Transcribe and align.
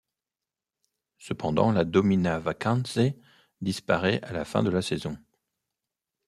Cependant 1.19 1.71
la 1.71 1.85
Domina 1.85 2.39
Vacanze 2.39 3.13
disparaît 3.61 4.19
à 4.23 4.33
la 4.33 4.45
fin 4.45 4.63
de 4.63 4.71
la 4.71 4.81
saison. 4.81 5.15